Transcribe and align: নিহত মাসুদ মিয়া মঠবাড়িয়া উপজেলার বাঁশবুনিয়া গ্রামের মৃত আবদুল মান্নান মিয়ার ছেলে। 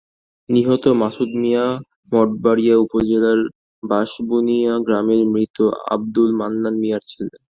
নিহত 0.49 0.83
মাসুদ 1.01 1.31
মিয়া 1.41 1.65
মঠবাড়িয়া 2.11 2.75
উপজেলার 2.77 3.39
বাঁশবুনিয়া 3.83 4.73
গ্রামের 4.85 5.21
মৃত 5.33 5.57
আবদুল 5.93 6.29
মান্নান 6.39 6.75
মিয়ার 6.81 7.03
ছেলে। 7.07 7.35